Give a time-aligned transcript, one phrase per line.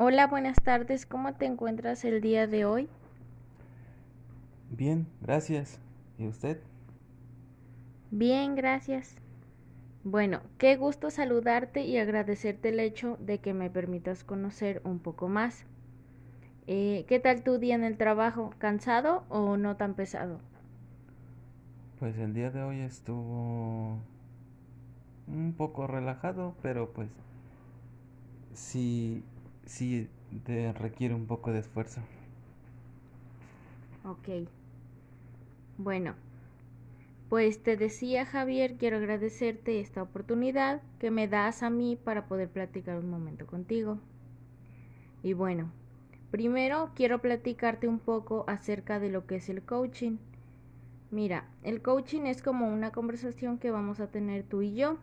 [0.00, 1.06] Hola, buenas tardes.
[1.06, 2.88] ¿Cómo te encuentras el día de hoy?
[4.70, 5.80] Bien, gracias.
[6.18, 6.60] ¿Y usted?
[8.12, 9.16] Bien, gracias.
[10.04, 15.26] Bueno, qué gusto saludarte y agradecerte el hecho de que me permitas conocer un poco
[15.26, 15.64] más.
[16.68, 18.54] Eh, ¿Qué tal tu día en el trabajo?
[18.58, 20.38] ¿Cansado o no tan pesado?
[21.98, 23.98] Pues el día de hoy estuvo
[25.26, 27.08] un poco relajado, pero pues
[28.54, 29.24] sí,
[29.68, 30.08] sí
[30.44, 32.00] te requiere un poco de esfuerzo.
[34.04, 34.48] Ok.
[35.76, 36.14] Bueno,
[37.28, 42.48] pues te decía Javier, quiero agradecerte esta oportunidad que me das a mí para poder
[42.48, 43.98] platicar un momento contigo.
[45.22, 45.70] Y bueno,
[46.30, 50.16] primero quiero platicarte un poco acerca de lo que es el coaching.
[51.10, 54.98] Mira, el coaching es como una conversación que vamos a tener tú y yo,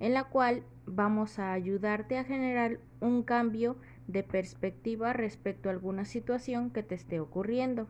[0.00, 3.76] en la cual vamos a ayudarte a generar un cambio
[4.06, 7.88] de perspectiva respecto a alguna situación que te esté ocurriendo.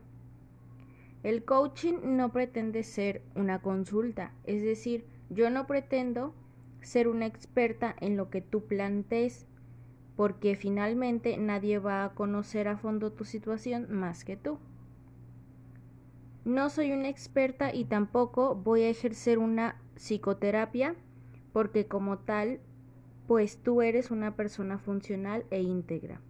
[1.22, 6.34] El coaching no pretende ser una consulta, es decir, yo no pretendo
[6.82, 9.46] ser una experta en lo que tú plantees,
[10.16, 14.58] porque finalmente nadie va a conocer a fondo tu situación más que tú.
[16.44, 20.94] No soy una experta y tampoco voy a ejercer una psicoterapia,
[21.54, 22.58] porque como tal,
[23.28, 26.20] pues tú eres una persona funcional e íntegra.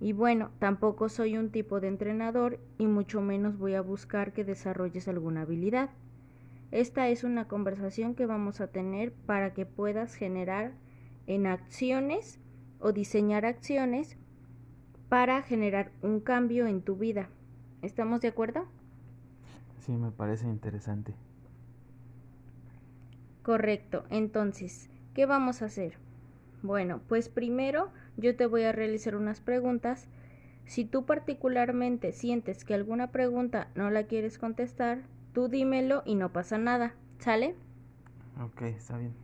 [0.00, 4.44] Y bueno, tampoco soy un tipo de entrenador y mucho menos voy a buscar que
[4.44, 5.88] desarrolles alguna habilidad.
[6.72, 10.72] Esta es una conversación que vamos a tener para que puedas generar
[11.26, 12.38] en acciones
[12.80, 14.18] o diseñar acciones
[15.08, 17.30] para generar un cambio en tu vida.
[17.80, 18.66] ¿Estamos de acuerdo?
[19.78, 21.14] Sí, me parece interesante.
[23.48, 24.04] Correcto.
[24.10, 25.94] Entonces, ¿qué vamos a hacer?
[26.62, 30.06] Bueno, pues primero yo te voy a realizar unas preguntas.
[30.66, 34.98] Si tú particularmente sientes que alguna pregunta no la quieres contestar,
[35.32, 36.92] tú dímelo y no pasa nada.
[37.20, 37.54] ¿Sale?
[38.38, 39.14] Ok, está bien.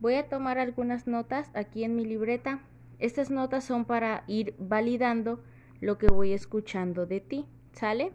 [0.00, 2.60] Voy a tomar algunas notas aquí en mi libreta.
[2.98, 5.42] Estas notas son para ir validando
[5.80, 7.46] lo que voy escuchando de ti.
[7.74, 8.12] ¿Sale?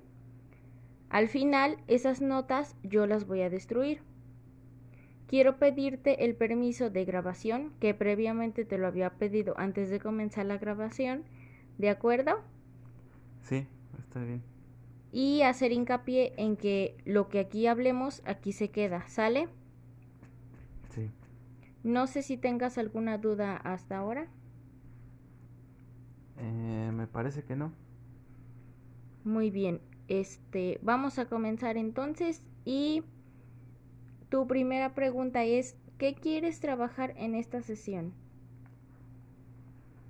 [1.09, 4.02] Al final, esas notas yo las voy a destruir.
[5.28, 10.46] Quiero pedirte el permiso de grabación que previamente te lo había pedido antes de comenzar
[10.46, 11.24] la grabación.
[11.78, 12.40] ¿De acuerdo?
[13.42, 13.68] Sí,
[14.00, 14.42] está bien.
[15.12, 19.50] Y hacer hincapié en que lo que aquí hablemos aquí se queda, ¿sale?
[20.90, 21.12] Sí.
[21.84, 24.28] No sé si tengas alguna duda hasta ahora.
[26.38, 27.74] Eh, me parece que no.
[29.24, 29.81] Muy bien.
[30.07, 33.03] Este, vamos a comenzar entonces y
[34.30, 38.13] tu primera pregunta es, ¿qué quieres trabajar en esta sesión?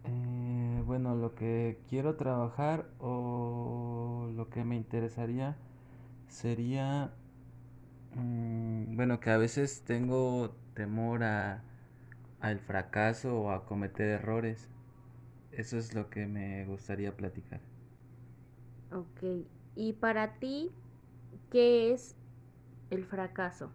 [0.06, 5.58] Eh, bueno, lo que quiero trabajar o lo que me interesaría
[6.28, 7.14] sería,
[8.16, 11.64] mm, bueno, que a veces tengo temor a
[12.42, 14.70] al fracaso o a cometer errores.
[15.52, 17.62] Eso es lo que me gustaría platicar.
[18.92, 19.24] Ok,
[19.76, 20.72] y para ti,
[21.52, 22.16] ¿qué es
[22.92, 23.72] el fracaso?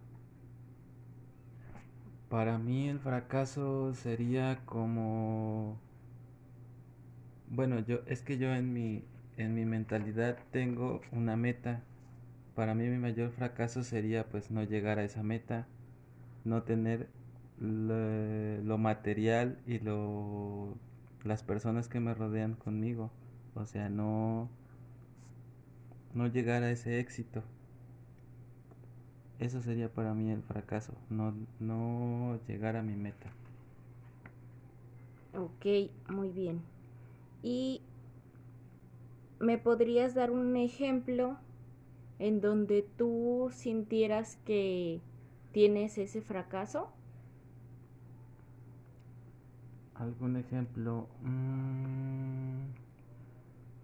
[2.28, 5.78] Para mí el fracaso sería como
[7.50, 9.02] bueno, yo es que yo en mi
[9.36, 11.82] en mi mentalidad tengo una meta.
[12.54, 15.66] Para mí mi mayor fracaso sería pues no llegar a esa meta,
[16.44, 17.08] no tener
[17.60, 20.76] lo, lo material y lo
[21.24, 23.10] las personas que me rodean conmigo,
[23.54, 24.48] o sea, no
[26.14, 27.42] no llegar a ese éxito.
[29.38, 33.30] Eso sería para mí el fracaso, no, no llegar a mi meta.
[35.34, 36.62] Ok, muy bien.
[37.42, 37.82] ¿Y
[39.40, 41.36] me podrías dar un ejemplo
[42.18, 45.00] en donde tú sintieras que
[45.52, 46.92] tienes ese fracaso?
[49.94, 51.08] ¿Algún ejemplo?
[51.22, 52.66] Mm,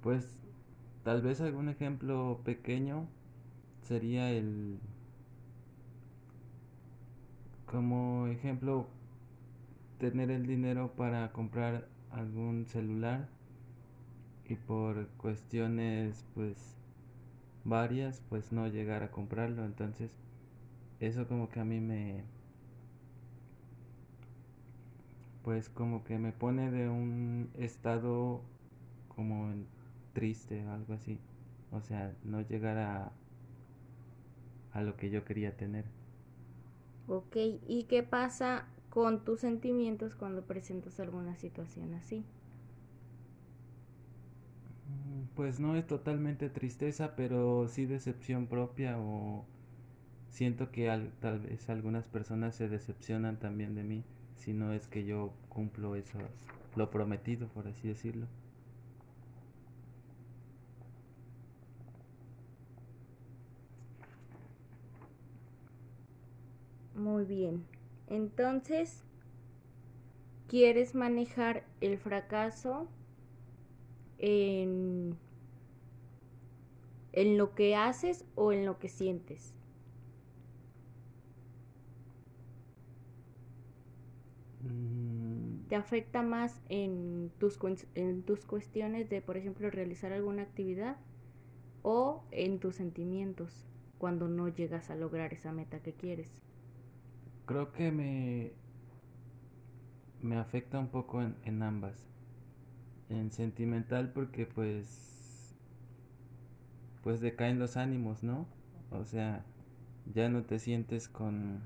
[0.02, 0.26] pues
[1.04, 3.06] Tal vez algún ejemplo pequeño
[3.82, 4.78] sería el
[7.64, 8.86] como ejemplo
[9.98, 13.28] tener el dinero para comprar algún celular
[14.48, 16.76] y por cuestiones pues
[17.64, 19.64] varias pues no llegar a comprarlo.
[19.64, 20.10] Entonces
[20.98, 22.24] eso como que a mí me
[25.42, 28.42] pues como que me pone de un estado
[29.08, 29.79] como en
[30.12, 31.20] triste o algo así.
[31.70, 33.12] O sea, no llegar a,
[34.72, 35.84] a lo que yo quería tener.
[37.06, 37.36] Ok,
[37.66, 42.24] ¿y qué pasa con tus sentimientos cuando presentas alguna situación así?
[44.86, 49.46] Mm, pues no es totalmente tristeza, pero sí decepción propia o
[50.30, 50.88] siento que
[51.20, 54.04] tal vez algunas personas se decepcionan también de mí
[54.36, 56.30] si no es que yo cumplo eso,
[56.76, 58.28] lo prometido, por así decirlo.
[67.10, 67.64] Muy bien.
[68.06, 69.02] Entonces,
[70.48, 72.86] ¿quieres manejar el fracaso
[74.18, 75.16] en,
[77.12, 79.54] en lo que haces o en lo que sientes?
[84.62, 85.66] Mm.
[85.68, 87.58] ¿Te afecta más en tus,
[87.94, 90.96] en tus cuestiones de, por ejemplo, realizar alguna actividad
[91.82, 93.66] o en tus sentimientos
[93.98, 96.42] cuando no llegas a lograr esa meta que quieres?
[97.50, 98.52] Creo que me,
[100.22, 102.06] me afecta un poco en, en ambas.
[103.10, 105.54] En sentimental porque pues
[107.02, 108.46] pues decaen los ánimos, ¿no?
[108.90, 109.44] O sea,
[110.14, 111.60] ya no te sientes con,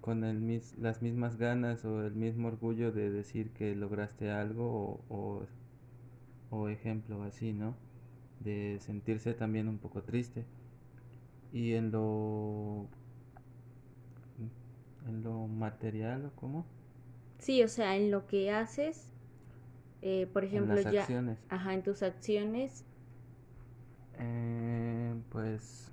[0.00, 5.02] con el mis, las mismas ganas o el mismo orgullo de decir que lograste algo
[5.08, 5.46] o, o,
[6.50, 7.74] o ejemplo así, ¿no?
[8.40, 10.44] De sentirse también un poco triste.
[11.52, 12.88] Y en lo
[15.06, 16.64] ¿En lo material o cómo?
[17.38, 19.12] Sí, o sea, en lo que haces,
[20.02, 21.00] eh, por ejemplo, en las ya...
[21.02, 21.38] acciones.
[21.48, 22.84] Ajá, en tus acciones.
[24.18, 25.90] Eh, pues...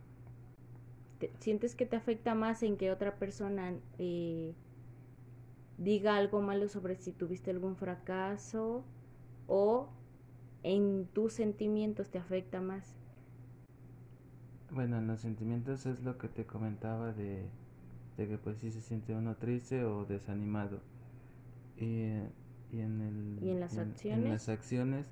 [1.39, 4.55] ¿Sientes que te afecta más en que otra persona eh,
[5.77, 8.83] diga algo malo sobre si tuviste algún fracaso
[9.47, 9.89] o
[10.63, 12.95] en tus sentimientos te afecta más?
[14.71, 17.49] Bueno, en los sentimientos es lo que te comentaba de
[18.21, 20.79] de que pues sí se siente uno triste o desanimado.
[21.77, 22.05] Y,
[22.71, 24.25] y en, el, ¿Y en las acciones?
[24.25, 25.07] En las acciones,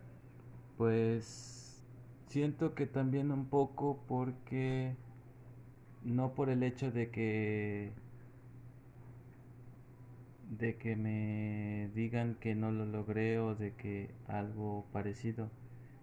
[0.77, 1.83] pues
[2.27, 4.95] siento que también un poco porque
[6.03, 7.91] no por el hecho de que
[10.51, 15.49] de que me digan que no lo logré o de que algo parecido,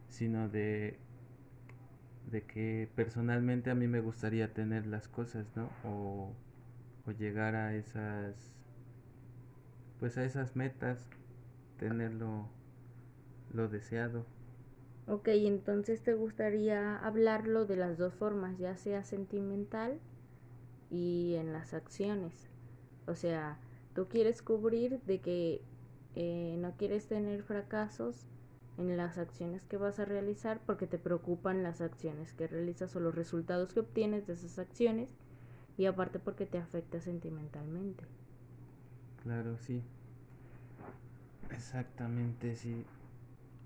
[0.09, 0.99] sino de
[2.31, 5.71] de que personalmente a mí me gustaría tener las cosas, ¿no?
[5.85, 6.33] O
[7.07, 8.35] o llegar a esas
[10.01, 11.09] pues a esas metas
[11.79, 12.49] tenerlo
[13.53, 14.25] lo deseado.
[15.07, 20.01] Ok entonces te gustaría hablarlo de las dos formas ya sea sentimental
[20.91, 22.51] y en las acciones
[23.07, 23.59] o sea
[23.95, 25.63] tú quieres cubrir de que
[26.15, 28.27] eh, no quieres tener fracasos
[28.79, 33.01] en las acciones que vas a realizar porque te preocupan las acciones que realizas o
[33.01, 35.15] los resultados que obtienes de esas acciones
[35.79, 38.05] y aparte porque te afecta sentimentalmente.
[39.23, 39.83] Claro, sí.
[41.51, 42.85] Exactamente, sí.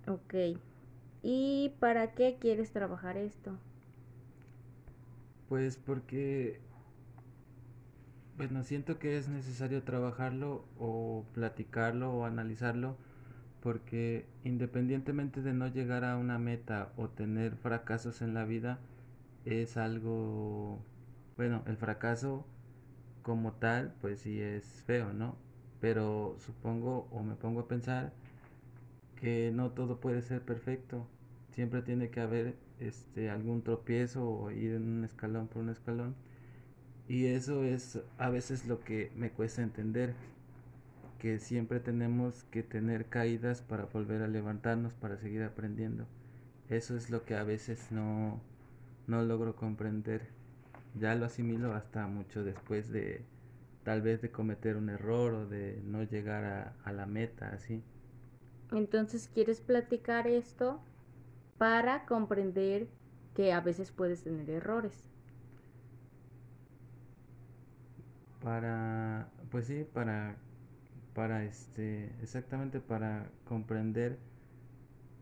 [0.06, 0.34] Ok.
[1.22, 3.58] ¿Y para qué quieres trabajar esto?
[5.48, 6.60] Pues porque,
[8.36, 12.96] bueno, siento que es necesario trabajarlo o platicarlo o analizarlo
[13.62, 18.78] porque independientemente de no llegar a una meta o tener fracasos en la vida,
[19.44, 20.80] es algo
[21.40, 22.44] bueno, el fracaso
[23.22, 25.36] como tal, pues sí es feo, ¿no?
[25.80, 28.12] Pero supongo o me pongo a pensar
[29.16, 31.06] que no todo puede ser perfecto.
[31.52, 36.14] Siempre tiene que haber este algún tropiezo o ir en un escalón por un escalón.
[37.08, 40.12] Y eso es a veces lo que me cuesta entender,
[41.18, 46.06] que siempre tenemos que tener caídas para volver a levantarnos, para seguir aprendiendo.
[46.68, 48.42] Eso es lo que a veces no,
[49.06, 50.38] no logro comprender
[50.94, 53.24] ya lo asimilo hasta mucho después de
[53.84, 57.82] tal vez de cometer un error o de no llegar a, a la meta, así.
[58.72, 60.80] Entonces, ¿quieres platicar esto
[61.58, 62.88] para comprender
[63.34, 65.10] que a veces puedes tener errores?
[68.42, 70.36] Para, pues sí, para,
[71.14, 74.18] para este, exactamente para comprender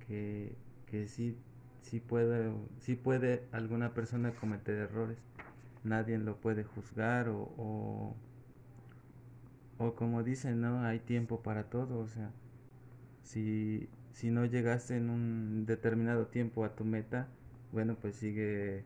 [0.06, 0.56] que,
[0.86, 1.36] que sí,
[1.82, 5.18] sí puede, sí puede alguna persona cometer errores
[5.84, 8.14] nadie lo puede juzgar o,
[9.78, 10.82] o, como dicen, ¿no?
[10.84, 12.30] Hay tiempo para todo, o sea,
[13.22, 17.28] si, si no llegaste en un determinado tiempo a tu meta,
[17.72, 18.84] bueno, pues sigue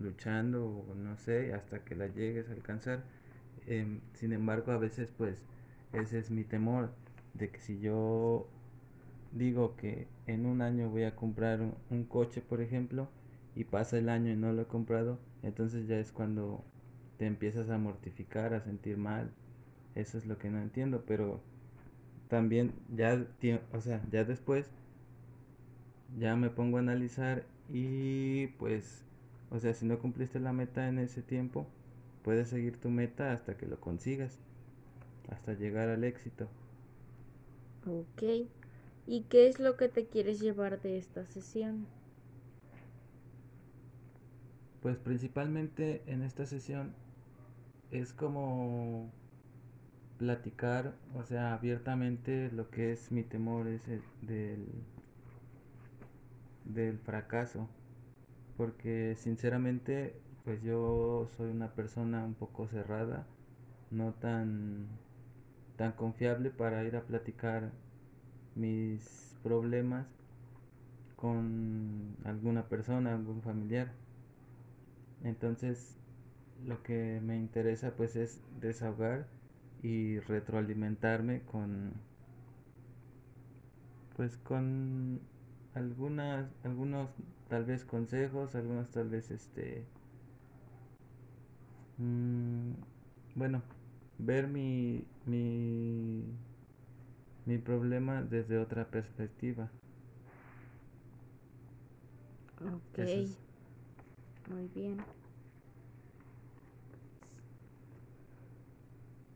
[0.00, 3.04] luchando o no sé, hasta que la llegues a alcanzar.
[3.66, 5.42] Em, sin embargo, a veces pues
[5.92, 6.90] ese es mi temor,
[7.34, 8.48] de que si yo
[9.32, 11.60] digo que en un año voy a comprar
[11.90, 13.08] un coche, por ejemplo,
[13.56, 16.64] y pasa el año y no lo he comprado, entonces ya es cuando
[17.18, 19.30] te empiezas a mortificar, a sentir mal.
[19.94, 21.40] Eso es lo que no entiendo, pero
[22.28, 23.26] también ya,
[23.72, 24.70] o sea, ya después
[26.18, 29.04] ya me pongo a analizar y pues,
[29.50, 31.66] o sea, si no cumpliste la meta en ese tiempo,
[32.22, 34.38] puedes seguir tu meta hasta que lo consigas,
[35.30, 36.48] hasta llegar al éxito.
[37.86, 38.48] Ok.
[39.06, 41.86] ¿Y qué es lo que te quieres llevar de esta sesión?
[44.84, 46.92] Pues principalmente en esta sesión
[47.90, 49.10] es como
[50.18, 53.80] platicar, o sea, abiertamente lo que es mi temor es
[54.20, 54.66] del,
[56.66, 57.66] del fracaso.
[58.58, 60.14] Porque sinceramente,
[60.44, 63.24] pues yo soy una persona un poco cerrada,
[63.90, 64.86] no tan,
[65.76, 67.70] tan confiable para ir a platicar
[68.54, 70.06] mis problemas
[71.16, 74.03] con alguna persona, algún familiar.
[75.24, 75.96] Entonces,
[76.66, 79.26] lo que me interesa pues es desahogar
[79.82, 81.92] y retroalimentarme con
[84.16, 85.20] pues con
[85.74, 87.10] algunas algunos
[87.48, 89.84] tal vez consejos algunos tal vez este
[91.98, 92.72] mm,
[93.34, 93.62] bueno
[94.18, 96.24] ver mi mi
[97.46, 99.70] mi problema desde otra perspectiva.
[102.66, 102.98] Ok
[104.46, 105.06] muy bien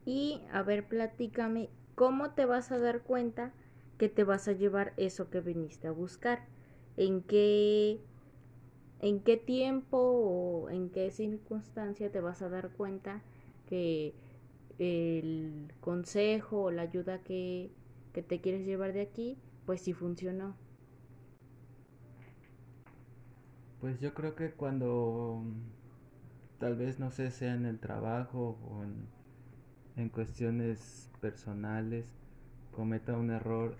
[0.05, 3.55] Y a ver, platícame, ¿cómo te vas a dar cuenta
[3.99, 6.47] que te vas a llevar eso que viniste a buscar?
[6.97, 8.00] ¿En qué,
[9.00, 13.25] en qué tiempo o en qué circunstancia te vas a dar cuenta
[13.67, 14.17] que
[14.79, 17.73] el consejo o la ayuda que,
[18.12, 20.57] que te quieres llevar de aquí, pues sí funcionó?
[23.80, 25.42] Pues yo creo que cuando
[26.58, 29.06] tal vez no sé sea en el trabajo o en
[29.97, 32.06] en cuestiones personales
[32.73, 33.75] cometa un error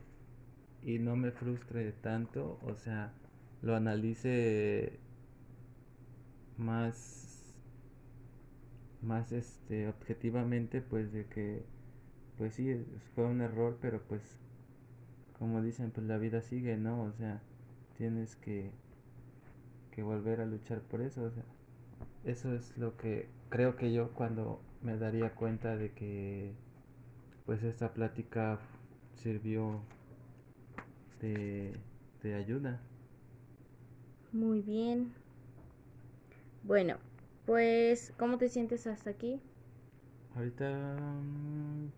[0.83, 3.12] y no me frustre tanto, o sea,
[3.62, 4.99] lo analice
[6.57, 7.55] más
[9.00, 11.64] más este objetivamente pues de que
[12.37, 14.23] pues sí fue un error pero pues
[15.38, 17.40] como dicen pues la vida sigue no o sea
[17.97, 18.73] tienes que
[19.99, 21.45] que volver a luchar por eso o sea
[22.25, 26.52] eso es lo que creo que yo cuando me daría cuenta de que
[27.47, 28.61] pues esta plática
[29.14, 29.81] sirvió
[31.21, 31.75] de,
[32.23, 32.81] de ayuda.
[34.33, 35.12] Muy bien.
[36.62, 36.99] Bueno,
[37.47, 39.40] pues, ¿cómo te sientes hasta aquí?
[40.37, 40.87] Ahorita,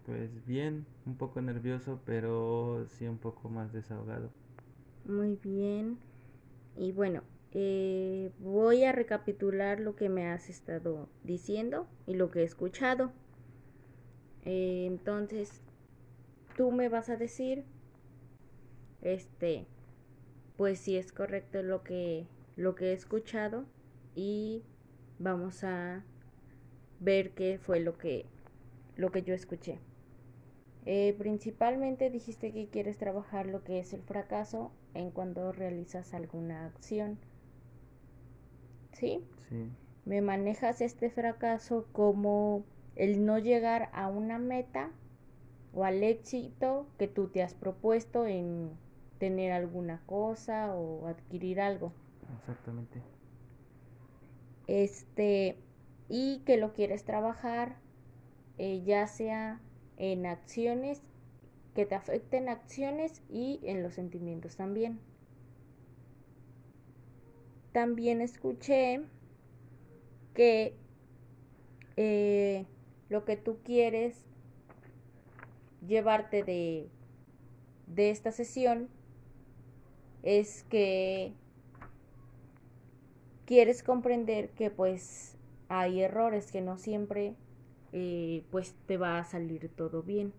[0.07, 4.31] pues bien, un poco nervioso, pero sí un poco más desahogado.
[5.05, 5.99] Muy bien.
[6.77, 12.41] Y bueno, eh, voy a recapitular lo que me has estado diciendo y lo que
[12.41, 13.13] he escuchado.
[14.45, 15.61] Eh, entonces,
[16.57, 17.65] tú me vas a decir,
[19.03, 19.67] este,
[20.57, 22.27] pues si es correcto lo que,
[22.57, 23.65] lo que he escuchado
[24.15, 24.63] y
[25.19, 26.05] vamos a
[27.01, 28.27] ver qué fue lo que,
[28.97, 29.81] lo que yo escuché.
[30.87, 36.67] Eh, principalmente dijiste que quieres trabajar lo que es el fracaso en cuando realizas alguna
[36.67, 37.19] acción
[38.93, 39.25] ¿sí?
[40.05, 42.65] Me manejas este fracaso como
[42.97, 44.91] el no llegar a una meta
[45.73, 48.71] o al éxito que tú te has propuesto en
[49.19, 51.93] tener alguna cosa o adquirir algo.
[52.39, 53.03] Exactamente.
[54.67, 55.59] Este,
[56.09, 57.77] y que lo quieres trabajar
[58.59, 59.61] eh, ya sea
[59.97, 61.03] en acciones
[61.75, 65.01] que te afecten acciones y en los sentimientos también.
[67.73, 69.03] También escuché
[70.35, 70.75] que
[71.97, 72.67] eh,
[73.09, 74.25] lo que tú quieres
[75.87, 76.89] llevarte de,
[77.87, 78.89] de esta sesión
[80.23, 81.33] es que
[83.47, 85.37] quieres comprender que pues
[85.69, 87.37] hay errores que no siempre
[87.93, 90.33] eh, pues te va a salir todo bien.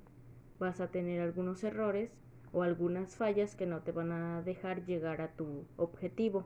[0.59, 2.11] Vas a tener algunos errores
[2.51, 6.45] o algunas fallas que no te van a dejar llegar a tu objetivo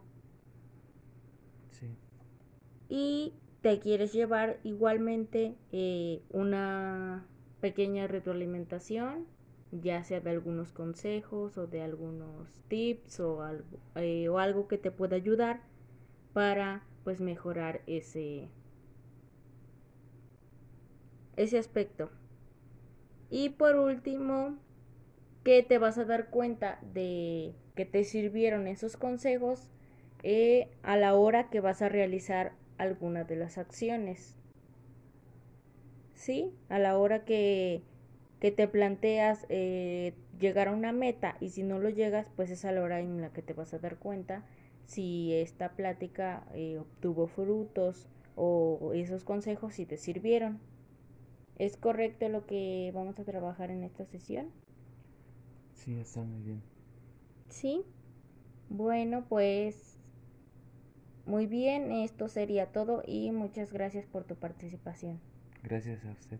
[2.89, 7.25] y te quieres llevar igualmente eh, una
[7.61, 9.25] pequeña retroalimentación,
[9.71, 14.77] ya sea de algunos consejos o de algunos tips o algo, eh, o algo que
[14.77, 15.61] te pueda ayudar
[16.33, 18.49] para pues mejorar ese
[21.35, 22.09] ese aspecto.
[23.29, 24.57] Y por último,
[25.43, 29.69] que te vas a dar cuenta de que te sirvieron esos consejos
[30.25, 34.35] eh, a la hora que vas a realizar alguna de las acciones.
[36.15, 36.51] ¿sí?
[36.69, 37.83] A la hora que,
[38.39, 42.65] que te planteas eh, llegar a una meta y si no lo llegas, pues es
[42.65, 44.43] a la hora en la que te vas a dar cuenta
[44.85, 50.59] si esta plática eh, obtuvo frutos o esos consejos si te sirvieron.
[51.57, 54.51] ¿Es correcto lo que vamos a trabajar en esta sesión?
[55.73, 56.61] Sí, está muy bien.
[57.49, 57.83] Sí.
[58.69, 59.94] Bueno, pues
[61.25, 65.19] muy bien, esto sería todo y muchas gracias por tu participación.
[65.63, 66.39] Gracias a usted.